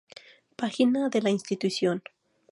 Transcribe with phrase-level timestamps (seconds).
[0.55, 2.01] Página de la institución